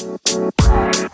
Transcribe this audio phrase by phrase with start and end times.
[0.00, 1.09] Bye.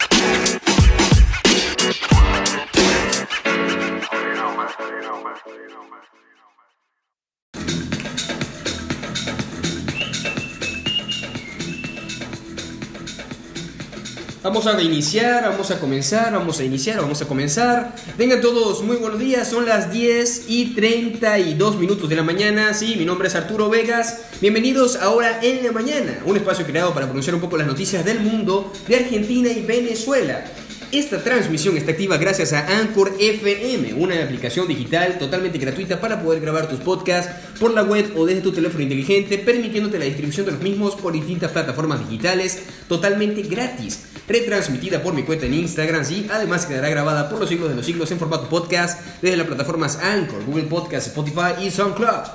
[14.56, 17.94] Vamos a iniciar, vamos a comenzar, vamos a iniciar, vamos a comenzar.
[18.16, 22.72] Vengan todos, muy buenos días, son las 10 y 32 minutos de la mañana.
[22.72, 24.22] Sí, mi nombre es Arturo Vegas.
[24.40, 28.20] Bienvenidos ahora en la mañana, un espacio creado para pronunciar un poco las noticias del
[28.20, 30.46] mundo, de Argentina y Venezuela.
[30.92, 36.40] Esta transmisión está activa gracias a Anchor FM, una aplicación digital totalmente gratuita para poder
[36.40, 40.52] grabar tus podcasts por la web o desde tu teléfono inteligente, permitiéndote la distribución de
[40.52, 44.04] los mismos por distintas plataformas digitales totalmente gratis.
[44.28, 47.84] Retransmitida por mi cuenta en Instagram, sí, además quedará grabada por los siglos de los
[47.84, 52.28] siglos en formato podcast desde las plataformas Anchor, Google Podcast, Spotify y SoundCloud.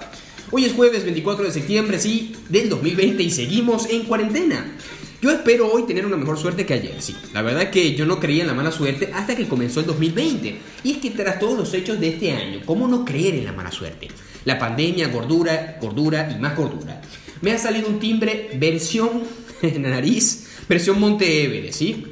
[0.52, 4.76] Hoy es jueves 24 de septiembre, sí, del 2020 y seguimos en cuarentena.
[5.22, 7.16] Yo espero hoy tener una mejor suerte que ayer, sí.
[7.32, 9.86] La verdad es que yo no creía en la mala suerte hasta que comenzó el
[9.86, 10.58] 2020.
[10.84, 13.52] Y es que tras todos los hechos de este año, ¿cómo no creer en la
[13.52, 14.08] mala suerte?
[14.46, 17.04] La pandemia, gordura, gordura y más gordura.
[17.42, 19.22] Me ha salido un timbre versión
[19.78, 22.08] nariz, versión Monte Everest, ¿sí?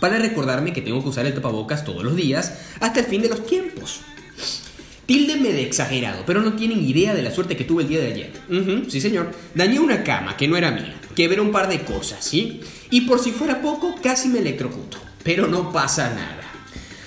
[0.00, 3.28] Para recordarme que tengo que usar el tapabocas todos los días hasta el fin de
[3.28, 4.00] los tiempos.
[5.06, 8.12] Tíldenme de exagerado, pero no tienen idea de la suerte que tuve el día de
[8.12, 8.32] ayer.
[8.88, 9.30] Sí, señor.
[9.54, 10.94] Dañé una cama que no era mía.
[11.14, 12.60] Quebré un par de cosas, ¿sí?
[12.90, 14.98] Y por si fuera poco, casi me electrocuto.
[15.22, 16.46] Pero no pasa nada.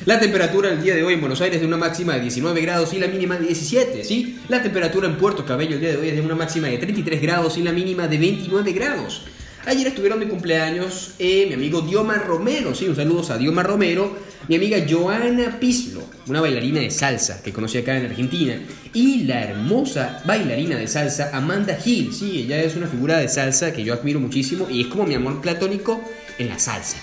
[0.06, 2.62] La temperatura el día de hoy en Buenos Aires es de una máxima de 19
[2.62, 4.40] grados y la mínima de 17, ¿sí?
[4.48, 7.22] La temperatura en Puerto Cabello el día de hoy es de una máxima de 33
[7.22, 9.24] grados y la mínima de 29 grados.
[9.66, 14.18] Ayer estuvieron de cumpleaños eh, mi amigo Dioma Romero, sí, un saludo a Dioma Romero,
[14.48, 18.60] mi amiga Joana Pislo, una bailarina de salsa que conocí acá en Argentina,
[18.94, 23.74] y la hermosa bailarina de salsa Amanda Hill, sí, ella es una figura de salsa
[23.74, 26.02] que yo admiro muchísimo y es como mi amor platónico
[26.38, 26.98] en la salsa.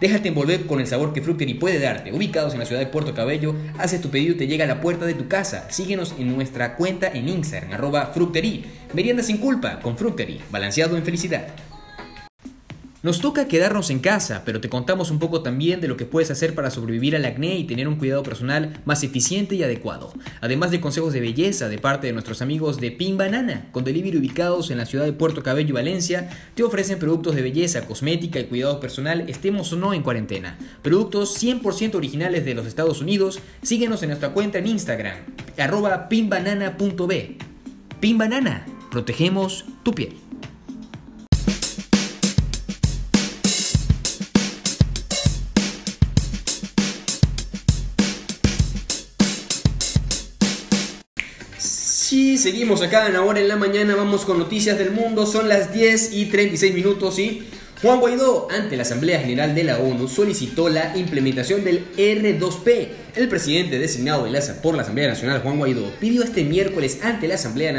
[0.00, 2.12] Déjate envolver con el sabor que Fructari puede darte.
[2.12, 4.80] Ubicados en la ciudad de Puerto Cabello, haces tu pedido y te llega a la
[4.80, 5.68] puerta de tu casa.
[5.68, 8.66] Síguenos en nuestra cuenta en Instagram, arroba Fructeri.
[8.92, 11.48] Merienda sin culpa, con Fructeri, balanceado en felicidad.
[13.02, 16.30] Nos toca quedarnos en casa, pero te contamos un poco también de lo que puedes
[16.30, 20.12] hacer para sobrevivir al acné y tener un cuidado personal más eficiente y adecuado.
[20.42, 24.18] Además de consejos de belleza de parte de nuestros amigos de Pin Banana, con delivery
[24.18, 28.38] ubicados en la ciudad de Puerto Cabello y Valencia, te ofrecen productos de belleza, cosmética
[28.38, 30.58] y cuidado personal, estemos o no en cuarentena.
[30.82, 33.40] Productos 100% originales de los Estados Unidos.
[33.62, 35.16] Síguenos en nuestra cuenta en Instagram,
[35.56, 37.38] arroba pinbanana.b.
[37.98, 40.29] Pin Banana, protegemos tu piel.
[52.40, 56.14] Seguimos acá en Ahora en la Mañana, vamos con noticias del mundo, son las 10
[56.14, 57.42] y 36 minutos y
[57.82, 62.88] Juan Guaidó, ante la Asamblea General de la ONU, solicitó la implementación del R2P.
[63.16, 64.26] El presidente designado
[64.62, 67.78] por la Asamblea Nacional, Juan Guaidó, pidió este miércoles ante la Asamblea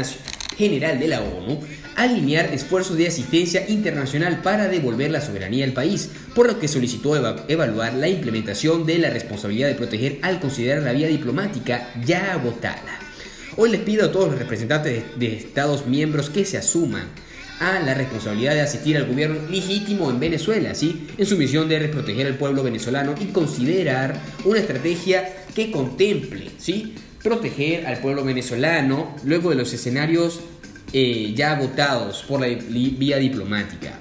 [0.56, 1.58] General de la ONU
[1.96, 7.16] alinear esfuerzos de asistencia internacional para devolver la soberanía al país, por lo que solicitó
[7.48, 13.11] evaluar la implementación de la responsabilidad de proteger al considerar la vía diplomática ya agotada.
[13.54, 17.04] Hoy les pido a todos los representantes de, Estados miembros que se asuman
[17.60, 21.06] a la responsabilidad de asistir al gobierno legítimo en Venezuela, ¿sí?
[21.18, 26.94] en su misión de proteger al pueblo venezolano y considerar una estrategia que contemple ¿sí?
[27.22, 30.40] proteger al pueblo venezolano luego de los escenarios
[30.94, 33.98] eh, ya votados por la vía diplomática.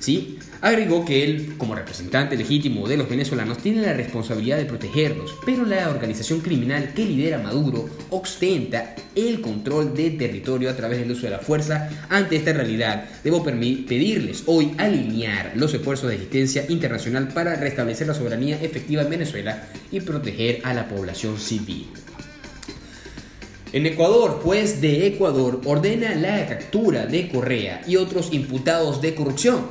[0.00, 0.38] ¿Sí?
[0.60, 5.64] Agregó que él, como representante legítimo de los venezolanos, tiene la responsabilidad de protegerlos, pero
[5.64, 11.22] la organización criminal que lidera Maduro ostenta el control del territorio a través del uso
[11.22, 11.88] de la fuerza.
[12.08, 18.14] Ante esta realidad, debo pedirles hoy alinear los esfuerzos de asistencia internacional para restablecer la
[18.14, 21.86] soberanía efectiva en Venezuela y proteger a la población civil.
[23.70, 29.66] En Ecuador, juez de Ecuador ordena la captura de Correa y otros imputados de corrupción.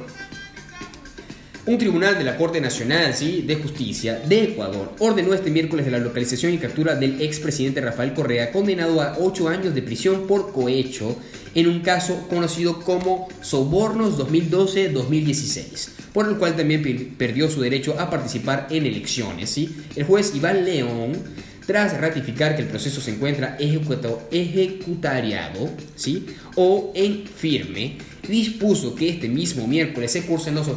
[1.67, 3.43] Un tribunal de la Corte Nacional ¿sí?
[3.45, 8.53] de Justicia de Ecuador ordenó este miércoles la localización y captura del expresidente Rafael Correa,
[8.53, 11.17] condenado a ocho años de prisión por cohecho
[11.55, 18.09] en un caso conocido como Sobornos 2012-2016, por el cual también perdió su derecho a
[18.09, 19.49] participar en elecciones.
[19.49, 19.75] ¿sí?
[19.97, 21.21] El juez Iván León
[21.65, 26.27] tras ratificar que el proceso se encuentra ejecutariado ¿sí?
[26.55, 30.67] o en firme, dispuso que este mismo miércoles se cursen los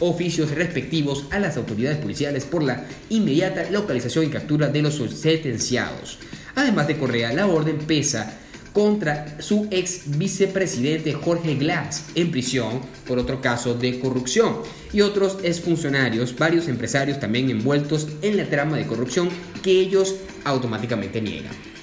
[0.00, 6.18] oficios respectivos a las autoridades policiales por la inmediata localización y captura de los sentenciados.
[6.54, 8.38] Además de Correa, la orden pesa
[8.72, 14.56] contra su ex vicepresidente Jorge Glass en prisión por otro caso de corrupción
[14.92, 19.30] y otros exfuncionarios, varios empresarios también envueltos en la trama de corrupción
[19.62, 21.75] que ellos automáticamente niegan.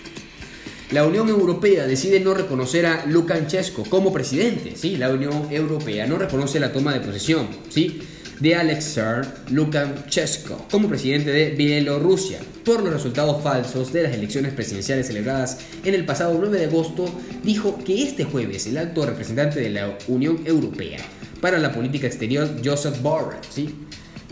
[0.93, 4.95] La Unión Europea decide no reconocer a Lukashenko como presidente, ¿sí?
[4.95, 7.99] La Unión Europea no reconoce la toma de posesión, ¿sí?
[8.39, 15.07] de Alexei Lukashenko como presidente de Bielorrusia por los resultados falsos de las elecciones presidenciales
[15.07, 17.05] celebradas en el pasado 9 de agosto,
[17.43, 20.99] dijo que este jueves el alto representante de la Unión Europea
[21.41, 23.73] para la política exterior, Joseph Borrell, ¿sí?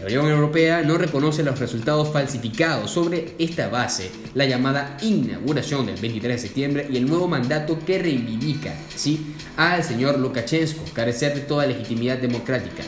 [0.02, 6.02] La Unión Europea no reconoce los resultados falsificados sobre esta base, la llamada inauguración del
[6.02, 9.36] 23 de septiembre y el nuevo mandato que reivindica ¿sí?
[9.58, 12.82] al señor Lukashenko carecer de toda legitimidad democrática.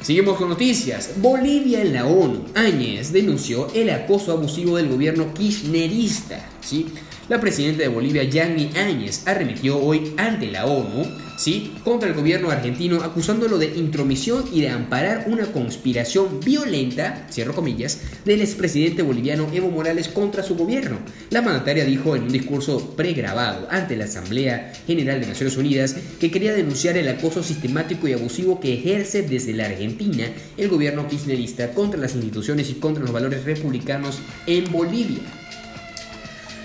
[0.00, 1.14] Seguimos con noticias.
[1.16, 2.44] Bolivia en la ONU.
[2.54, 6.48] Áñez denunció el acoso abusivo del gobierno kirchnerista.
[6.60, 6.86] ¿sí?
[7.28, 11.04] La presidenta de Bolivia, Yanni Áñez, arremetió hoy ante la ONU
[11.36, 11.74] ¿sí?
[11.84, 18.00] contra el gobierno argentino acusándolo de intromisión y de amparar una conspiración violenta, cierro comillas,
[18.24, 21.00] del expresidente boliviano Evo Morales contra su gobierno.
[21.28, 26.30] La mandataria dijo en un discurso pregrabado ante la Asamblea General de Naciones Unidas que
[26.30, 30.24] quería denunciar el acoso sistemático y abusivo que ejerce desde la Argentina
[30.56, 35.20] el gobierno kirchnerista contra las instituciones y contra los valores republicanos en Bolivia.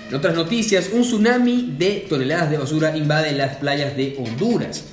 [0.08, 4.84] En otras noticias, un tsunami de toneladas de basura invade las playas de Honduras.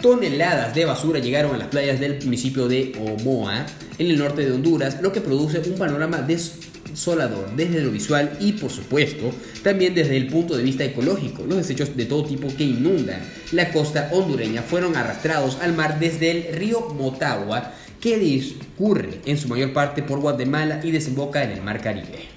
[0.00, 3.66] Toneladas de basura llegaron a las playas del municipio de Omoa,
[3.98, 8.52] en el norte de Honduras, lo que produce un panorama desolador desde lo visual y,
[8.52, 9.30] por supuesto,
[9.62, 11.44] también desde el punto de vista ecológico.
[11.44, 13.20] Los desechos de todo tipo que inundan
[13.52, 19.48] la costa hondureña fueron arrastrados al mar desde el río Motagua, que discurre en su
[19.48, 22.35] mayor parte por Guatemala y desemboca en el mar Caribe.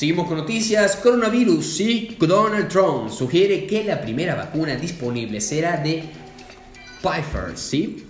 [0.00, 0.96] Seguimos con noticias.
[0.96, 2.16] Coronavirus, sí.
[2.18, 6.04] Donald Trump sugiere que la primera vacuna disponible será de
[7.02, 8.06] Pfizer, ¿sí?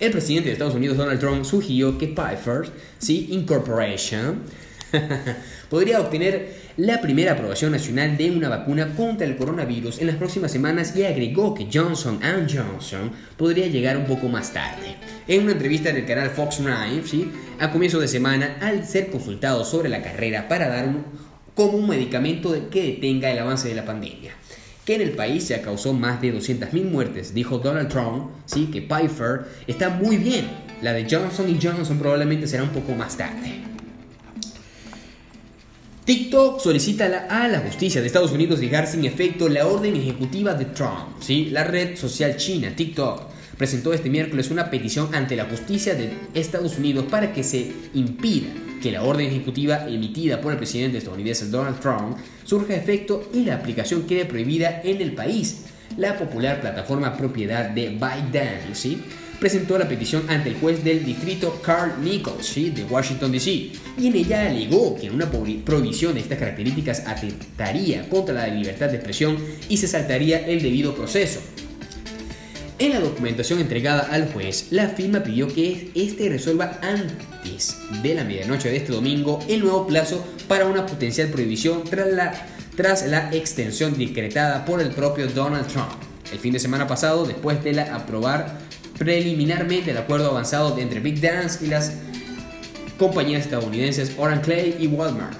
[0.00, 2.68] El presidente de Estados Unidos, Donald Trump, sugirió que Pfizer,
[2.98, 3.28] ¿sí?
[3.30, 4.42] Incorporation,
[5.70, 10.50] podría obtener la primera aprobación nacional de una vacuna contra el coronavirus en las próximas
[10.50, 14.96] semanas y agregó que Johnson Johnson podría llegar un poco más tarde.
[15.28, 17.30] En una entrevista del canal Fox News, ¿sí?
[17.60, 21.27] a comienzo de semana, al ser consultado sobre la carrera para dar un,
[21.58, 24.30] como un medicamento que detenga el avance de la pandemia.
[24.84, 28.66] Que en el país se causó más de 200.000 muertes, dijo Donald Trump, ¿sí?
[28.66, 30.46] que Pfizer está muy bien.
[30.82, 33.54] La de Johnson Johnson probablemente será un poco más tarde.
[36.04, 40.66] TikTok solicita a la justicia de Estados Unidos dejar sin efecto la orden ejecutiva de
[40.66, 41.18] Trump.
[41.18, 41.46] ¿sí?
[41.46, 43.27] La red social china TikTok
[43.58, 48.48] presentó este miércoles una petición ante la justicia de Estados Unidos para que se impida
[48.80, 53.56] que la orden ejecutiva emitida por el presidente estadounidense Donald Trump surja efecto y la
[53.56, 55.64] aplicación quede prohibida en el país.
[55.96, 58.98] La popular plataforma propiedad de ByteDance
[59.40, 64.14] presentó la petición ante el juez del distrito Carl Nichols de Washington DC y en
[64.14, 69.36] ella alegó que una prohibición de estas características atentaría contra la libertad de expresión
[69.68, 71.40] y se saltaría el debido proceso.
[72.80, 78.22] En la documentación entregada al juez, la firma pidió que éste resuelva antes de la
[78.22, 84.64] medianoche de este domingo el nuevo plazo para una potencial prohibición tras la, extensión decretada
[84.64, 85.90] por el propio Donald Trump.
[86.32, 88.58] El fin de semana pasado, después de aprobar
[88.96, 91.94] preliminarmente el acuerdo avanzado entre Big Dance y las
[92.96, 95.36] compañías estadounidenses Orange Clay y Walmart.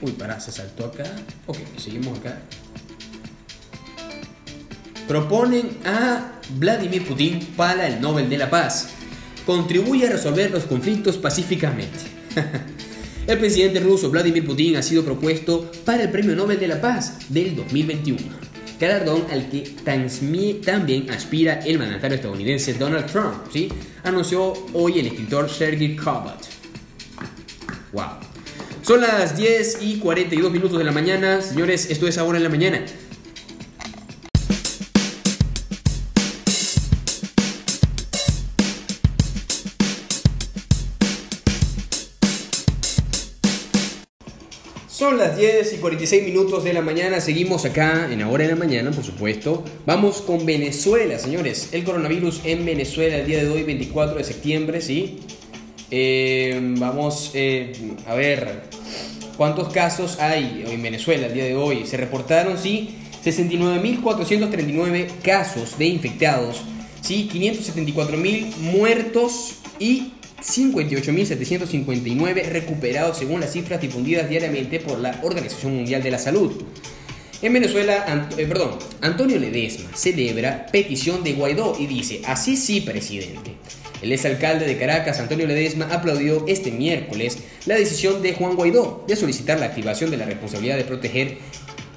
[0.00, 1.04] Uy, para, se saltó acá.
[1.46, 2.40] Ok, seguimos acá.
[5.06, 8.88] Proponen a Vladimir Putin para el Nobel de la Paz.
[9.46, 11.98] Contribuye a resolver los conflictos pacíficamente.
[13.26, 17.18] el presidente ruso Vladimir Putin ha sido propuesto para el Premio Nobel de la Paz
[17.28, 18.20] del 2021,
[18.80, 19.74] galardón al que
[20.64, 23.68] también aspira el mandatario estadounidense Donald Trump, ¿sí?
[24.02, 26.42] anunció hoy el escritor Sergei Kovat.
[27.92, 28.04] Wow.
[28.82, 32.50] Son las 10 y 42 minutos de la mañana, señores, esto es ahora en la
[32.50, 32.84] mañana.
[45.84, 49.62] 46 minutos de la mañana, seguimos acá en Ahora en la Mañana, por supuesto.
[49.84, 51.68] Vamos con Venezuela, señores.
[51.72, 55.18] El coronavirus en Venezuela el día de hoy, 24 de septiembre, ¿sí?
[55.90, 57.74] Eh, vamos eh,
[58.06, 58.62] a ver
[59.36, 61.86] cuántos casos hay en Venezuela el día de hoy.
[61.86, 66.62] Se reportaron, sí, 69.439 casos de infectados,
[67.02, 70.14] sí, 574.000 muertos y
[70.44, 76.52] 58.759 recuperados según las cifras difundidas diariamente por la Organización Mundial de la Salud.
[77.42, 83.52] En Venezuela, eh, perdón, Antonio Ledesma celebra petición de Guaidó y dice, así sí, presidente.
[84.02, 89.16] El exalcalde de Caracas, Antonio Ledesma, aplaudió este miércoles la decisión de Juan Guaidó de
[89.16, 91.38] solicitar la activación de la responsabilidad de proteger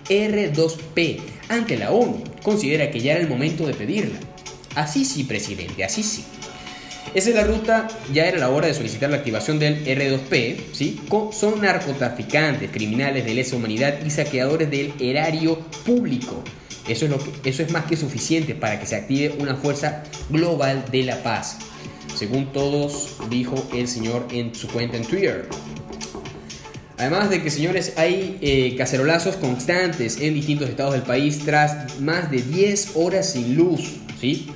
[0.09, 2.23] R2P ante la ONU.
[2.43, 4.19] Considera que ya era el momento de pedirla.
[4.75, 6.23] Así sí, presidente, así sí.
[7.13, 10.99] Esa es la ruta, ya era la hora de solicitar la activación del R2P, ¿sí?
[11.31, 16.43] Son narcotraficantes, criminales de lesa humanidad y saqueadores del erario público.
[16.87, 20.03] Eso es, lo que, eso es más que suficiente para que se active una fuerza
[20.29, 21.57] global de la paz.
[22.15, 25.49] Según todos, dijo el señor en su cuenta en Twitter.
[26.97, 32.31] Además de que, señores, hay eh, cacerolazos constantes en distintos estados del país tras más
[32.31, 34.49] de 10 horas sin luz, ¿sí?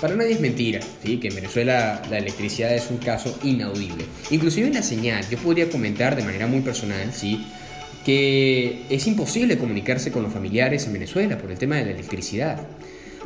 [0.00, 1.18] Para nadie es mentira, ¿sí?
[1.18, 4.04] que en Venezuela la electricidad es un caso inaudible.
[4.30, 7.44] Inclusive en la señal, yo podría comentar de manera muy personal, ¿sí?
[8.04, 12.60] que es imposible comunicarse con los familiares en Venezuela por el tema de la electricidad.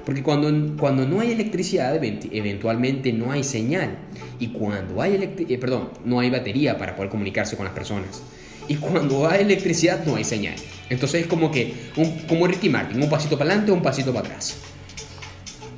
[0.07, 3.99] Porque cuando, cuando no hay electricidad, eventualmente no hay señal.
[4.41, 5.15] Y cuando hay
[5.49, 8.23] eh, perdón, no hay batería para poder comunicarse con las personas.
[8.67, 10.55] Y cuando hay electricidad, no hay señal.
[10.89, 14.27] Entonces es como que, un, como Ricky Martin, un pasito para adelante, un pasito para
[14.27, 14.57] atrás.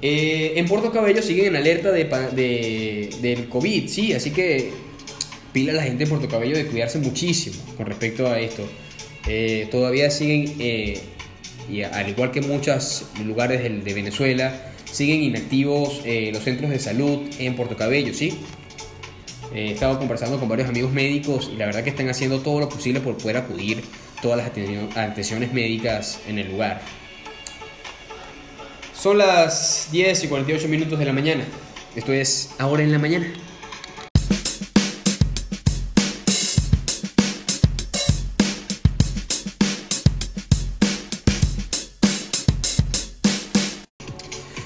[0.03, 4.71] Eh, en Puerto Cabello siguen en alerta de, del COVID, sí, así que
[5.53, 8.69] pila a la gente de Puerto Cabello de cuidarse muchísimo con respecto a esto.
[9.27, 11.01] Eh, todavía siguen, eh,
[11.71, 17.57] y al igual que muchos lugares de, Venezuela, siguen inactivos los centros de salud en
[17.57, 18.39] Puerto Cabello, sí.
[19.55, 22.69] he estado conversando con varios amigos médicos y la verdad que están haciendo todo lo
[22.69, 23.83] posible por poder acudir
[24.21, 24.47] todas las
[24.97, 26.83] atenciones médicas en el lugar.
[29.05, 31.45] Son las 10 y 48 minutos de la mañana.
[31.95, 33.31] Esto es Ahora en la Mañana.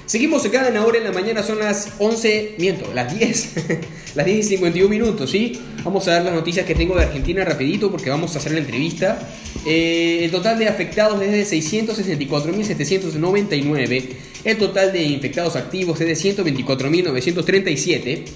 [0.06, 3.54] Seguimos acá en Ahora en la Mañana, son las 11, miento, las 10,
[4.14, 5.60] las 10 y 51 minutos, ¿sí?
[5.82, 8.58] Vamos a dar las noticias que tengo de Argentina rapidito porque vamos a hacer la
[8.58, 9.18] entrevista.
[9.66, 16.14] Eh, el total de afectados es de 664.799 el total de infectados activos es de
[16.36, 18.26] 124.937.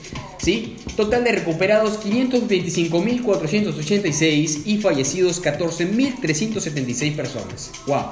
[0.43, 0.77] ¿sí?
[0.97, 7.71] Total de recuperados 525.486 y fallecidos 14.376 personas.
[7.87, 8.05] ¡Wow!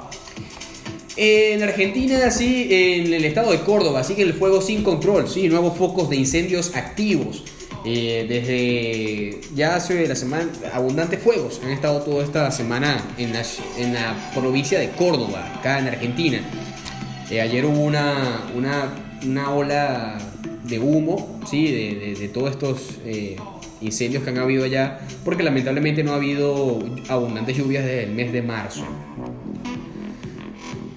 [1.17, 5.77] En Argentina, sí, en el estado de Córdoba, sigue el fuego sin control, sí, nuevos
[5.77, 7.43] focos de incendios activos.
[7.83, 13.41] Eh, desde ya hace la semana, abundantes fuegos han estado toda esta semana en la,
[13.77, 16.41] en la provincia de Córdoba, acá en Argentina.
[17.31, 18.43] Eh, ayer hubo una,
[19.23, 20.17] una, ola
[20.65, 21.71] de humo, ¿sí?
[21.71, 23.37] de, de, todos estos eh,
[23.79, 28.33] incendios que han habido allá, porque lamentablemente no ha habido abundantes lluvias desde el mes
[28.33, 28.83] de marzo.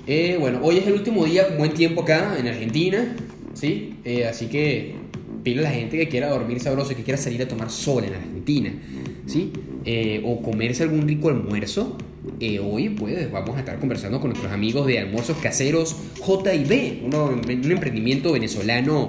[0.09, 3.15] Eh, bueno, hoy es el último día buen tiempo acá en Argentina,
[3.55, 3.95] ¿sí?
[4.29, 4.97] así que
[5.45, 8.15] pide a la gente que quiera dormir sabroso que quiera salir a tomar sol en
[8.15, 8.73] Argentina,
[9.27, 9.53] ¿sí?
[10.25, 11.97] o comerse algún rico almuerzo,
[12.41, 17.71] eh, hoy pues vamos a estar conversando con nuestros amigos de Almuerzos Caseros JB, un
[17.71, 19.09] emprendimiento venezolano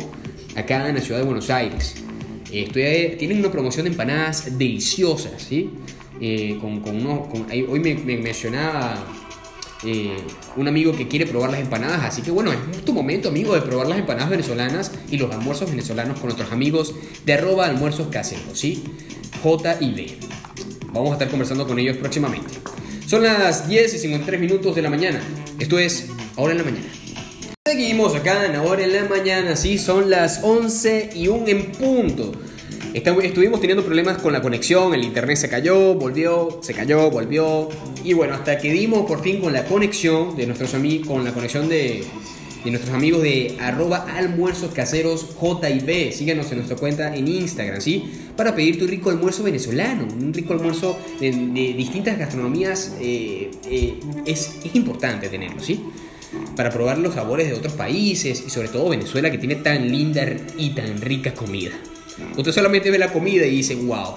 [0.55, 1.95] acá en la ciudad de Buenos Aires.
[2.51, 5.69] Eh, tienen una promoción de empanadas deliciosas, ¿sí?
[6.19, 9.03] Eh, hoy me, mencionaba
[10.57, 13.61] un amigo que quiere probar las empanadas, así que bueno, es tu momento, amigo, de
[13.61, 18.59] probar las empanadas venezolanas y los almuerzos venezolanos con nuestros amigos de arroba almuerzos caseros,
[18.59, 18.83] ¿sí?
[19.43, 20.91] JB.
[20.91, 22.74] Vamos a estar conversando con ellos próximamente.
[23.07, 25.21] Son las 10 y 53 minutos de la mañana.
[25.59, 26.07] Esto es
[26.37, 26.87] Ahora en la Mañana.
[27.63, 32.31] Seguimos acá en ahora en la mañana, sí, son las 11 y 1 en punto.
[32.93, 37.69] Estuvimos teniendo problemas con la conexión, el internet se cayó, volvió, se cayó, volvió.
[38.03, 41.31] Y bueno, hasta que dimos por fin con la conexión de nuestros amigos, con la
[41.31, 42.03] conexión de,
[42.71, 46.11] nuestros amigos de arroba almuerzos caseros JB.
[46.11, 48.11] Síganos en nuestra cuenta en Instagram, ¿sí?
[48.35, 52.95] Para pedir tu rico almuerzo venezolano, un rico almuerzo de, distintas gastronomías.
[52.99, 55.83] Eh, eh, es, es importante tenerlo, ¿sí?
[56.55, 60.25] Para probar los sabores de otros países y sobre todo Venezuela que tiene tan linda
[60.57, 61.71] y tan rica comida.
[62.37, 64.15] Usted solamente ve la comida y dice, wow.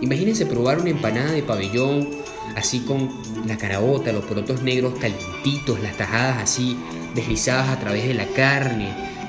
[0.00, 2.08] Imagínense probar una empanada de pabellón
[2.56, 3.10] así con
[3.46, 6.76] la caraota, los porotos negros calientitos, las tajadas así
[7.14, 8.88] deslizadas a través de la carne,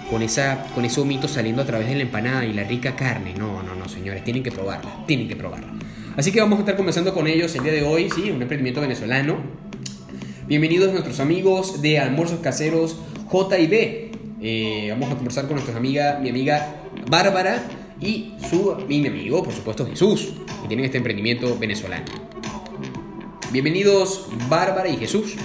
[0.09, 3.33] con, esa, con ese humito saliendo a través de la empanada y la rica carne.
[3.33, 5.73] No, no, no, señores, tienen que probarla, tienen que probarla.
[6.15, 8.81] Así que vamos a estar conversando con ellos el día de hoy, sí, un emprendimiento
[8.81, 9.37] venezolano.
[10.47, 12.97] Bienvenidos nuestros amigos de Almuerzos Caseros
[13.27, 14.11] J&B.
[14.41, 16.75] Eh, vamos a conversar con nuestra amiga, mi amiga
[17.09, 17.63] Bárbara
[17.99, 22.05] y su mi amigo, por supuesto, Jesús, que tienen este emprendimiento venezolano.
[23.51, 25.35] Bienvenidos Bárbara y Jesús.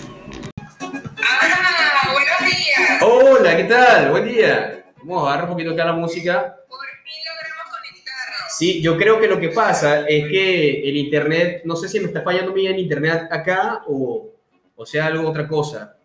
[3.59, 4.11] ¿Qué tal?
[4.13, 4.85] Buen día.
[4.99, 6.57] Vamos a bajar un poquito acá la música.
[6.69, 8.57] Por fin logramos conectarnos.
[8.57, 12.07] Sí, yo creo que lo que pasa es que el internet, no sé si me
[12.07, 14.31] está fallando bien el internet acá o,
[14.77, 15.97] o sea algo otra cosa.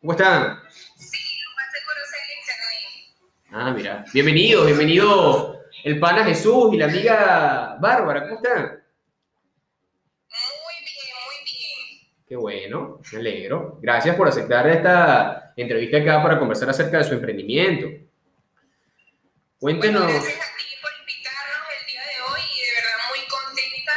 [0.00, 0.60] ¿Cómo están?
[0.96, 3.50] Sí, lo más seguro es el internet.
[3.50, 4.06] Ah, mira.
[4.14, 8.82] Bienvenido, bienvenido el pana Jesús y la amiga Bárbara, ¿cómo están?
[10.30, 12.08] Muy bien, muy bien.
[12.32, 13.78] Qué bueno, me alegro.
[13.82, 17.88] Gracias por aceptar esta entrevista acá para conversar acerca de su emprendimiento.
[19.60, 20.04] Cuéntenos.
[20.04, 23.92] gracias a ti por invitarnos el día de hoy y de verdad muy contenta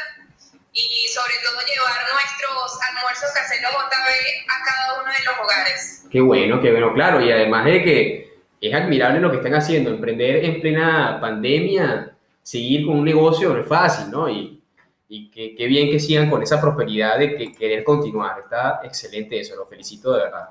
[0.74, 6.06] y sobre todo llevar nuestros almuerzos caseros JB a cada uno de los hogares.
[6.12, 7.22] Qué bueno, qué bueno, claro.
[7.22, 12.86] Y además de que es admirable lo que están haciendo, emprender en plena pandemia, seguir
[12.86, 14.30] con un negocio no es fácil, ¿no?
[14.30, 14.62] Y,
[15.08, 18.40] y qué bien que sigan con esa prosperidad de que querer continuar.
[18.40, 20.50] Está excelente eso, lo felicito de verdad.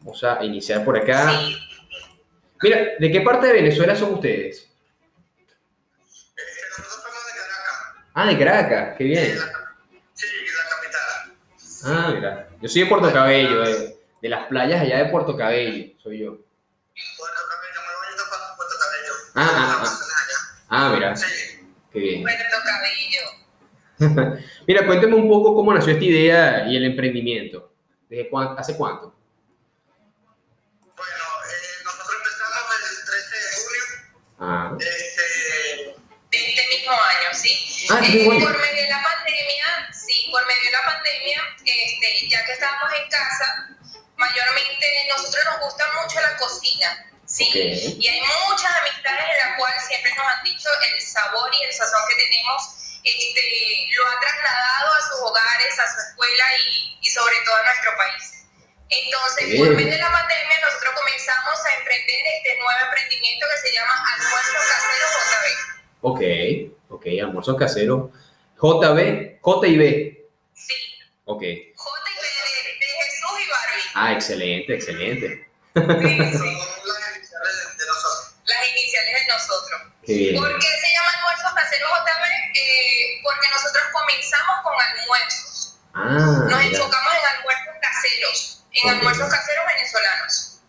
[0.00, 1.32] Vamos a iniciar por acá.
[2.62, 4.70] Mira, ¿de qué parte de Venezuela son ustedes?
[6.78, 8.10] Nosotros somos de Caracas.
[8.14, 9.38] Ah, de Caracas, qué bien.
[10.14, 11.36] Sí, la capital.
[11.84, 12.48] Ah, mira.
[12.62, 16.36] Yo soy de Puerto Cabello, eh de las playas allá de Puerto Cabello, soy yo.
[17.16, 19.12] Puerto Cabello, muy bonito para Puerto Cabello.
[19.34, 19.98] Ah, ah, ah.
[20.68, 21.16] Ah, mira.
[21.16, 21.45] Sí.
[21.96, 22.22] Qué bien.
[22.22, 23.24] Puerto Cabello.
[24.66, 27.72] mira, cuénteme un poco cómo nació esta idea y el emprendimiento.
[28.10, 29.14] ¿Desde cuánto, ¿Hace cuánto?
[30.94, 33.84] Bueno, eh, nosotros empezamos el 13 de julio.
[34.40, 34.76] Ah.
[34.78, 35.22] Este,
[36.32, 37.88] de este mismo año, ¿sí?
[37.88, 38.44] Ah, eh, bueno.
[38.44, 42.92] Por medio de la pandemia, sí, por medio de la pandemia, este, ya que estábamos
[42.92, 43.72] en casa,
[44.18, 47.44] mayormente nosotros nos gusta mucho la cocina, ¿sí?
[47.48, 47.96] Okay.
[48.00, 51.72] Y hay muchas amistades en las cuales siempre nos han dicho el sabor y el
[51.72, 52.60] sazón que tenemos,
[53.04, 53.42] este,
[53.96, 57.92] lo ha trasladado a sus hogares, a su escuela y, y sobre todo a nuestro
[57.96, 58.36] país.
[58.88, 63.74] Entonces, por medio de la pandemia, nosotros comenzamos a emprender este nuevo emprendimiento que se
[63.74, 65.46] llama Almuerzo Casero JB.
[66.02, 66.20] Ok,
[66.90, 68.12] ok, almuerzo casero.
[68.56, 70.28] JB, J y B.
[70.54, 70.74] Sí,
[71.24, 71.42] Ok.
[71.42, 73.90] J y B de, de Jesús y Barbie.
[73.94, 75.26] Ah, excelente, excelente.
[75.74, 76.38] Sí, sí.
[76.38, 76.46] son
[76.94, 78.34] las iniciales de, de nosotros.
[78.44, 79.26] Las iniciales de
[80.14, 80.36] bien.
[80.36, 82.24] ¿Por qué se llama Almuerzos Caseros JB?
[82.56, 85.78] Eh, porque nosotros comenzamos con almuerzos.
[85.94, 86.78] Ah, Nos mira.
[86.78, 88.96] enfocamos en almuerzos caseros, en Ok.
[88.96, 90.60] almuerzos caseros venezolanos.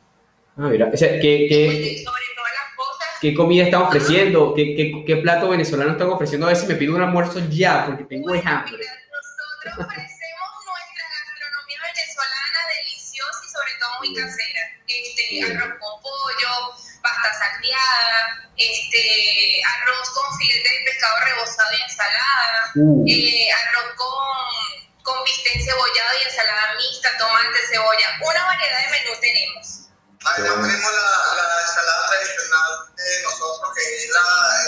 [0.58, 0.90] Ah, mira.
[0.94, 4.54] O sea, ¿qué, Pues, qué, sobre todas las cosas, qué comida están ofreciendo?
[4.56, 6.48] ¿Qué, qué, qué plato venezolano están ofreciendo?
[6.48, 8.72] A si me pido un almuerzo ya, porque tengo Bueno, hambre.
[8.78, 14.62] mira, nosotros ofrecemos nuestra gastronomía venezolana deliciosa y sobre todo muy casera.
[14.88, 16.74] Este, arroz con pollo,
[17.08, 25.02] pasta salteada, este, arroz con filete de pescado rebozado y ensalada, Uh, eh, arroz con,
[25.02, 28.08] con bistec cebollado y ensalada mixta, tomate, cebolla.
[28.22, 29.90] Una variedad de menú tenemos.
[30.24, 31.08] Además tenemos la,
[31.42, 34.26] la ensalada tradicional de nosotros, que es la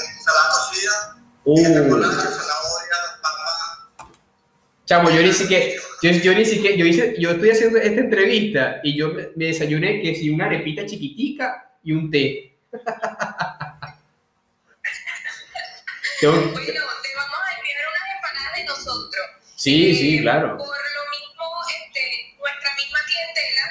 [0.09, 0.93] ensalada cocida,
[1.43, 1.83] que es de uh.
[1.83, 4.09] chocolate, zanahoria, papa.
[4.85, 5.65] Chamo, yo ni siquiera,
[6.01, 10.01] yo, yo ni siquiera, yo hice, yo estoy haciendo esta entrevista y yo me desayuné
[10.01, 12.55] que si una arepita chiquitica y un té.
[16.21, 19.25] Bueno, te vamos a enviar unas empanadas de nosotros.
[19.55, 20.57] sí, Eh, sí, claro.
[20.57, 23.63] Por lo mismo, este, nuestra misma clientela,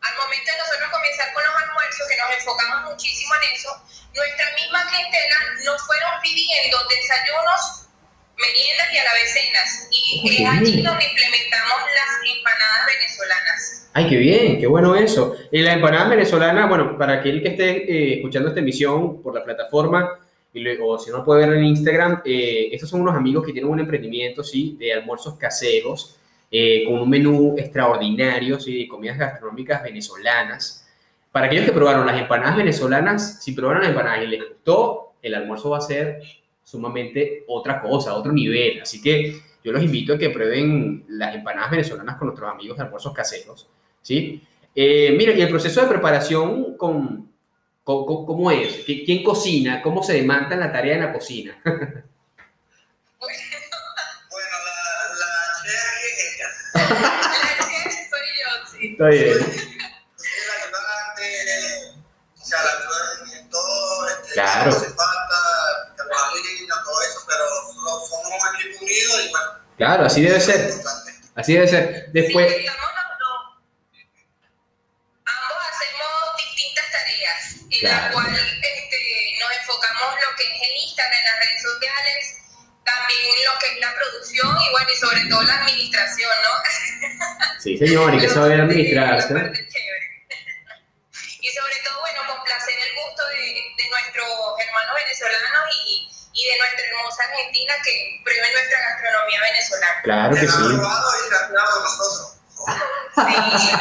[0.00, 3.70] al momento de nosotros comenzar con los almuerzos, que nos enfocamos muchísimo en eso,
[4.14, 7.86] nuestra misma clientela nos fueron pidiendo desayunos
[8.40, 9.88] meriendas y a la vez cenas.
[9.90, 13.90] Y es allí donde implementamos las empanadas venezolanas.
[13.92, 15.36] Ay, qué bien, qué bueno eso.
[15.50, 19.44] Y la empanada venezolana, bueno, para aquel que esté eh, escuchando esta emisión por la
[19.44, 20.18] plataforma,
[20.52, 23.70] y o si no puede ver en Instagram, eh, estos son unos amigos que tienen
[23.70, 26.16] un emprendimiento, sí, de almuerzos caseros,
[26.50, 30.88] eh, con un menú extraordinario, sí, de comidas gastronómicas venezolanas.
[31.30, 35.34] Para aquellos que probaron las empanadas venezolanas, si probaron las empanadas y les gustó, el
[35.34, 36.22] almuerzo va a ser
[36.70, 38.80] sumamente otra cosa, otro nivel.
[38.80, 42.84] Así que yo los invito a que prueben las empanadas venezolanas con nuestros amigos de
[42.84, 43.68] almuerzos caseros,
[44.00, 44.42] ¿sí?
[44.74, 47.28] Eh, mira, y el proceso de preparación con,
[47.82, 48.84] ¿Cómo, es?
[48.84, 49.82] ¿Quién cocina?
[49.82, 51.58] ¿Cómo se demanda la tarea en la cocina?
[51.64, 51.80] bueno,
[53.18, 53.34] la,
[55.18, 55.26] la
[55.60, 55.74] chef
[56.06, 56.48] es ella.
[56.74, 58.86] la chef soy yo, sí.
[58.92, 59.70] Está bien.
[64.36, 64.64] la
[69.18, 69.46] y bueno.
[69.76, 70.70] Claro, así debe ser.
[71.34, 72.06] Así debe ser.
[72.12, 72.52] Después...
[72.52, 72.66] Sí,
[77.82, 82.36] la cual este, nos enfocamos lo que es en Instagram, en las redes sociales,
[82.84, 86.50] también lo que es la producción y bueno, y sobre todo la administración, ¿no?
[87.58, 89.32] Sí, señor, y que saber administrarse.
[91.40, 94.28] y sobre todo, bueno, complacer el gusto de, de nuestros
[94.60, 100.02] hermanos venezolanos y, y, de nuestra hermosa Argentina que prueben nuestra gastronomía venezolana.
[100.02, 100.62] Claro que sí.
[103.14, 103.72] Sí.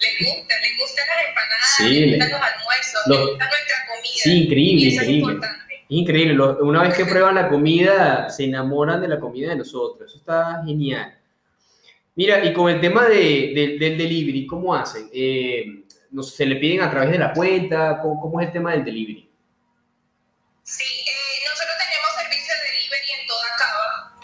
[0.00, 4.22] les gusta, les gustan las empanadas, sí, les gustan los almuerzos, les gusta nuestra comida.
[4.22, 5.38] Sí, increíble, increíble.
[5.42, 6.42] Es increíble.
[6.60, 10.10] Una vez que prueban la comida, se enamoran de la comida de nosotros.
[10.10, 11.18] Eso está genial.
[12.14, 15.08] Mira, y con el tema de, del delivery, ¿cómo hacen?
[15.12, 15.84] Eh,
[16.22, 18.00] ¿Se le piden a través de la cuenta?
[18.02, 19.30] ¿Cómo, cómo es el tema del delivery?
[20.64, 20.84] Sí,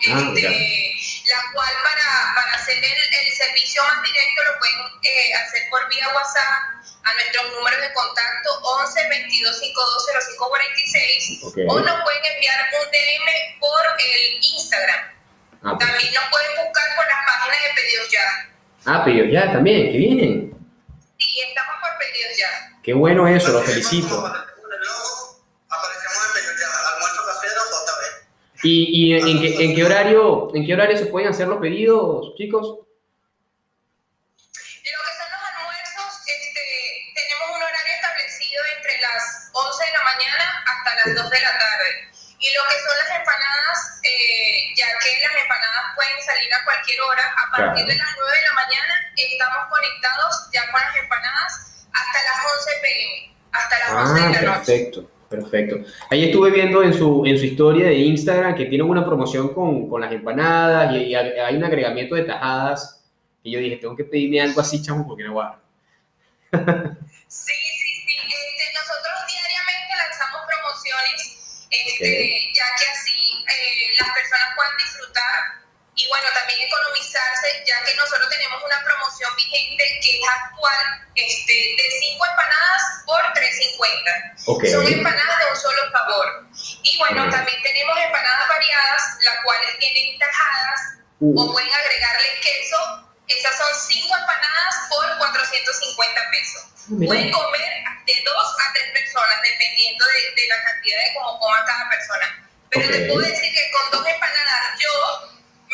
[0.06, 5.34] Ah, este, la cual para, para hacer el, el, servicio más directo lo pueden eh,
[5.34, 8.48] hacer por vía WhatsApp a nuestros números de contacto
[8.84, 11.64] 11 22 52 05 46 okay.
[11.68, 15.00] o nos pueden enviar un DM por el Instagram.
[15.64, 18.26] Ah, también nos pueden buscar por las páginas de pedidos ya.
[18.84, 20.52] Ah, pedidos ya también, que vienen.
[21.16, 22.50] Sí, estamos por pedidos ya.
[22.82, 24.20] Qué bueno eso, lo felicito.
[28.64, 32.34] ¿Y, y en, qué, en, qué, horario, en qué horario se pueden hacer los pedidos,
[32.36, 32.64] chicos?
[32.64, 32.80] Lo
[35.04, 36.64] que son los almuerzos, este,
[37.12, 41.52] tenemos un horario establecido entre las 11 de la mañana hasta las 2 de la
[41.60, 41.90] tarde.
[42.40, 47.00] Y lo que son las empanadas, eh, ya que las empanadas pueden salir a cualquier
[47.04, 47.88] hora, a partir Claro.
[47.92, 51.52] de las 9 de la mañana estamos conectados ya con las empanadas
[51.92, 54.64] hasta las 11 pm, hasta las 11 Ah, de la noche.
[54.64, 54.98] perfecto,
[55.36, 55.76] perfecto.
[56.10, 59.88] Ahí estuve viendo en su, en su historia de Instagram que tienen una promoción con,
[59.88, 63.04] con las empanadas y, y hay un agregamiento de tajadas.
[63.42, 65.58] Y yo dije, tengo que pedirme algo así, chamo, porque no voy a...
[67.26, 68.14] Sí, sí, sí.
[68.30, 75.63] Este, nosotros diariamente lanzamos promociones, este, ya que así eh, las personas puedan disfrutar
[75.96, 81.52] y bueno, también economizarse, ya que nosotros tenemos una promoción vigente que es actual, este,
[81.52, 84.34] de 5 empanadas por 3.50.
[84.46, 84.64] Ok.
[84.66, 86.46] Son empanadas de un solo sabor.
[86.82, 87.30] Y bueno, Ok.
[87.30, 90.80] también tenemos empanadas variadas, las cuales tienen tajadas
[91.20, 92.76] Uh, o pueden agregarle queso.
[93.28, 96.62] Esas son 5 empanadas por 450 pesos.
[96.88, 97.08] mira.
[97.08, 97.72] Pueden comer
[98.04, 102.48] de 2 a 3 personas, dependiendo de, de la cantidad de cómo coma cada persona.
[102.68, 102.92] Pero Ok.
[102.92, 104.90] te puedo decir que con dos empanadas yo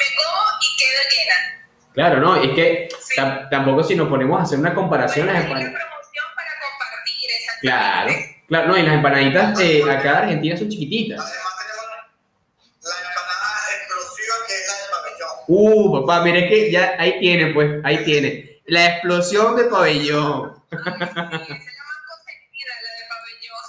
[0.01, 1.67] me como y quedo llena.
[1.95, 2.37] Claro, ¿no?
[2.37, 3.17] Es que Sí.
[3.21, 5.83] tam- tampoco si nos ponemos a hacer una comparación, las Bueno, empanadas...
[5.91, 8.13] promoción para compartir, Claro,
[8.49, 11.19] claro, no, y las empanaditas de acá de Argentina son chiquititas.
[11.21, 11.85] Además tenemos
[12.83, 15.31] la empanada explosiva que es la de pabellón.
[15.49, 18.61] Uh, papá, mire que ya ahí tiene, pues, ahí tiene.
[18.67, 20.53] La explosión de pabellón.
[20.71, 23.65] Ay, sí, esa es la más consentida, la de pabellón.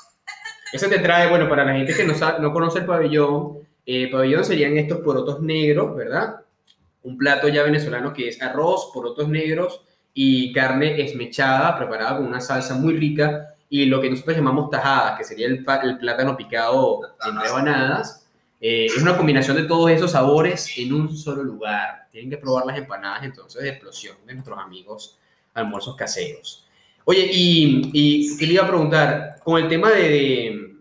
[0.73, 4.09] Eso te trae, bueno, para la gente que no, sabe- no conoce el pabellón, eh,
[4.09, 6.41] pabellón serían estos porotos negros, ¿verdad?
[7.03, 9.81] Un plato ya venezolano que es arroz, porotos negros
[10.13, 15.17] y carne esmechada, preparada con una salsa muy rica, y lo que nosotros llamamos tajada,
[15.17, 18.27] que sería el, plátano picado en rebanadas.
[18.59, 22.07] Eh, es una combinación de todos esos sabores en un solo lugar.
[22.11, 25.17] Tienen que probar las empanadas entonces de explosión de nuestros amigos
[25.53, 26.67] almuerzos caseros.
[27.05, 29.35] Oye, y, y ¿qué le iba a preguntar?
[29.43, 30.75] Con el tema de-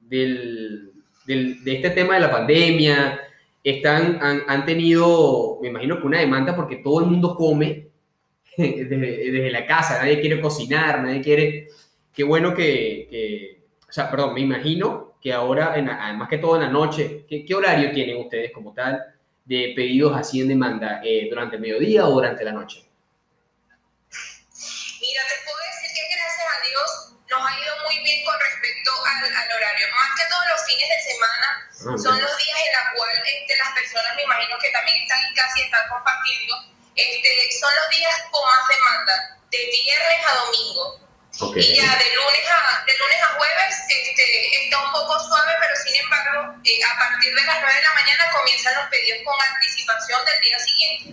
[0.00, 0.93] del,
[1.26, 3.20] del- de este tema de la pandemia,
[3.62, 7.88] están, han, han tenido, me imagino que una demanda porque todo el mundo come
[8.56, 11.68] desde, desde la casa, nadie quiere cocinar, nadie quiere...
[12.12, 15.86] Qué bueno que, que sea, perdón, me imagino que ahora, en,
[16.18, 19.02] más que todo en la noche, ¿qué, ¿qué, horario tienen ustedes como tal
[19.44, 21.00] de pedidos así en demanda?
[21.04, 22.84] Eh, ¿Durante el mediodía o durante la noche?
[25.00, 26.88] Mira, te puedo decir que gracias a Dios
[27.30, 29.86] nos ha ido muy bien con respecto al, al horario.
[29.94, 33.56] Más que todos los fines de semana ah, son los días en los cuales este,
[33.56, 36.54] las personas, me imagino que también están en casa y están compartiendo,
[36.96, 41.00] este, son los días con más demanda, de viernes a domingo.
[41.34, 45.74] Y ya de lunes a, de lunes a jueves este, está un poco suave, pero
[45.82, 49.34] sin embargo, eh, a partir de las 9 de la mañana comienzan los pedidos con
[49.34, 51.10] anticipación del día siguiente.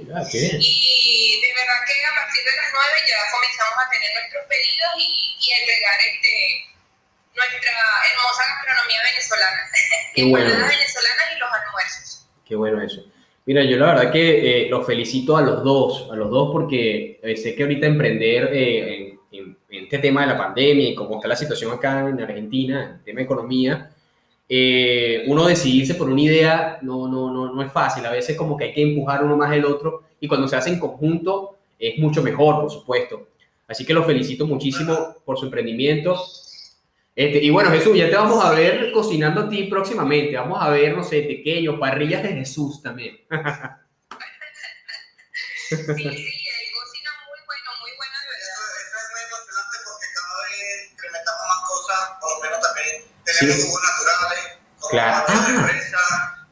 [0.62, 4.92] y de verdad que a partir de las 9 ya comenzamos a tener nuestros pedidos
[5.00, 6.71] y, y entregar este,
[7.50, 7.74] nuestra
[8.12, 9.62] hermosa gastronomía venezolana.
[10.16, 10.50] Qué bueno.
[10.50, 12.28] venezolanas y los almuerzos.
[12.46, 13.06] Qué bueno eso.
[13.46, 17.20] Mira, yo la verdad que eh, los felicito a los dos, a los dos porque
[17.24, 21.16] eh, sé que ahorita emprender eh, en en, este tema de la pandemia y cómo
[21.16, 23.92] está la situación acá en Argentina, en el tema de economía,
[24.48, 28.06] eh, uno decidirse por una idea no, no, no, no es fácil.
[28.06, 30.70] A veces como que hay que empujar uno más el otro y cuando se hace
[30.70, 33.28] en conjunto es mucho mejor, por supuesto.
[33.68, 36.22] Así que lo felicito muchísimo por su emprendimiento.
[37.16, 40.38] Este, y bueno, Jesús, ya te vamos a ver cocinando a ti próximamente.
[40.38, 43.20] Vamos a ver, no sé, pequeños, parrillas de Jesús también.
[45.60, 46.42] sí, sí.
[53.42, 54.46] tenemos jugos naturales,
[54.80, 55.26] como claro.
[55.28, 55.98] batido de fresa,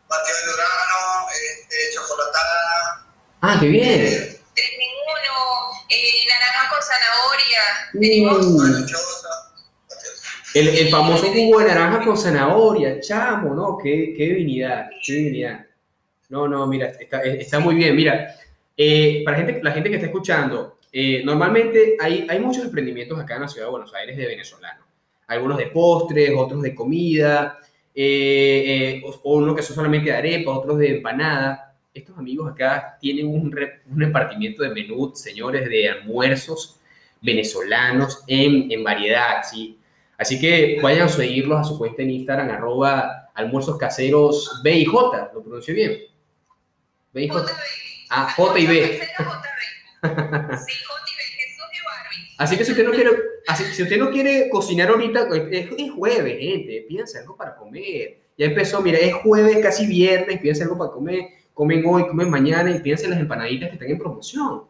[0.07, 3.05] batido de durazno, este, chocolatada.
[3.41, 4.39] Ah, qué bien.
[4.55, 7.61] Tres en uno, eh, naranja con zanahoria,
[7.93, 8.85] tenemos mm.
[10.53, 13.77] El, el, famoso jugo de naranja con zanahoria, chamo, ¿no?
[13.77, 15.65] Qué, qué divinidad, qué divinidad.
[16.29, 17.95] No, no, mira, está, está muy bien.
[17.95, 18.35] Mira,
[18.75, 23.35] eh, para gente, la gente que está escuchando, eh, normalmente hay, hay muchos emprendimientos acá
[23.35, 24.89] en la ciudad de Buenos Aires de venezolanos
[25.29, 27.59] algunos de postres, otros de comida,
[27.93, 31.75] eh, eh, o, uno que son solamente de arepa, otros de empanada.
[31.93, 33.55] Estos amigos acá tienen un,
[33.89, 36.79] un repartimiento de menú, señores, de almuerzos
[37.21, 39.77] venezolanos en, en variedad, ¿sí?
[40.19, 44.85] Así que vayan a seguirlos a su cuenta en Instagram, arroba almuerzos caseros B y
[44.85, 45.97] J, ¿lo pronuncio bien?
[47.13, 47.49] B y J.
[48.09, 49.01] Ah, J y B.
[50.01, 50.73] Sí,
[52.37, 53.11] Así que si usted no quiere,
[53.47, 58.17] así, si usted no quiere cocinar ahorita, es, jueves, gente, pídense algo para comer.
[58.37, 62.71] Ya empezó, mira, es jueves, casi viernes, pídense algo para comer, comen hoy, comen mañana
[62.71, 64.63] y pídense las empanaditas que están en promoción.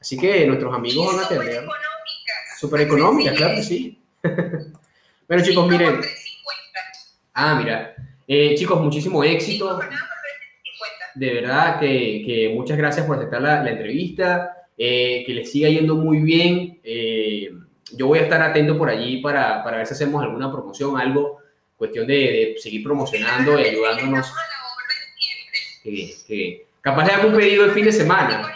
[0.00, 1.64] Así que nuestros amigos van a tener...
[2.58, 4.00] Súper económicas, claro que sí.
[5.28, 6.00] bueno, chicos, miren.
[7.34, 7.94] Ah, mira.
[8.26, 9.80] Eh, chicos, muchísimo éxito.
[11.14, 14.56] De verdad que, que muchas gracias por aceptar la, la entrevista.
[14.78, 16.80] Eh, que les siga yendo muy bien.
[16.84, 17.50] Eh,
[17.92, 21.38] yo voy a estar atento por allí para, para, ver si hacemos alguna promoción, algo,
[21.76, 24.32] cuestión de, de seguir promocionando y ayudándonos.
[25.82, 28.54] Que, Capaz les hago un pedido el fin de semana.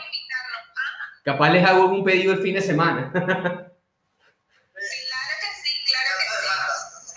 [1.24, 3.69] Capaz les hago un pedido el fin de semana.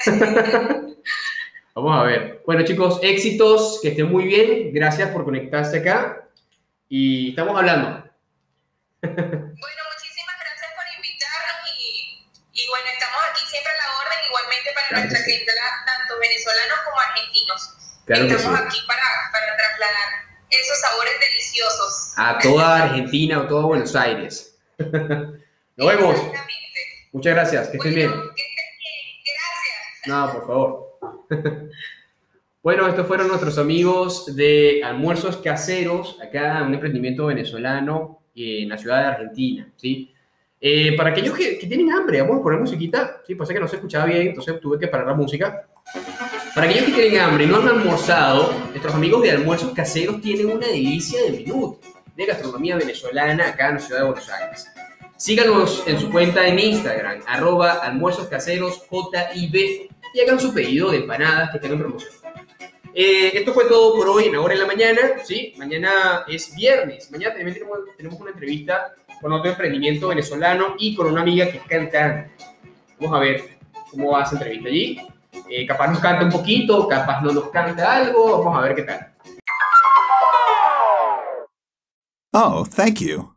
[1.75, 2.41] Vamos a ver.
[2.45, 4.73] Bueno, chicos, éxitos, que estén muy bien.
[4.73, 6.27] Gracias por conectarse acá.
[6.89, 8.03] Y estamos hablando.
[9.03, 14.69] Bueno, muchísimas gracias por invitarnos y, y, bueno, estamos aquí siempre a la orden, igualmente
[14.73, 17.61] para nuestra clientela, tanto venezolanos como argentinos.
[18.07, 20.09] estamos aquí para, para trasladar
[20.49, 22.13] esos sabores deliciosos.
[22.15, 24.55] A toda Argentina o todo Buenos Aires.
[24.77, 26.15] Nos vemos.
[27.11, 28.11] Muchas gracias, que estén bien.
[28.35, 28.52] Que.
[30.07, 30.99] No, por favor.
[32.63, 38.99] Bueno, estos fueron nuestros amigos de Almuerzos Caseros, acá un emprendimiento venezolano en la ciudad
[38.99, 40.13] de Argentina, ¿sí?
[40.61, 43.35] Eh, para aquellos que, tienen hambre, vamos a poner musiquita, ¿sí?
[43.35, 45.67] Pasa que no se escuchaba bien, entonces tuve que parar la música.
[46.55, 50.45] Para aquellos que tienen hambre y no han almorzado, nuestros amigos de Almuerzos Caseros tienen
[50.45, 51.77] una delicia de menú
[52.15, 54.67] de gastronomía venezolana acá en la ciudad de Buenos Aires.
[55.17, 60.97] Síganos en su cuenta en Instagram, arroba almuerzos caseros JIB y hagan su pedido de
[60.97, 62.13] empanadas que tengan promoción.
[62.95, 65.53] Eh, esto fue todo por hoy en Ahora en la Mañana, ¿sí?
[65.57, 67.11] Mañana es viernes.
[67.11, 67.57] Mañana también
[67.97, 72.31] tenemos, una entrevista con otro emprendimiento venezolano y con una amiga que es cantante.
[72.99, 73.57] Vamos a ver
[73.89, 75.01] cómo va esa entrevista allí.
[75.49, 78.43] Eh, capaz nos canta un poquito, capaz no nos canta algo.
[78.43, 79.13] Vamos a ver qué tal.
[82.35, 83.32] Oh, thank you.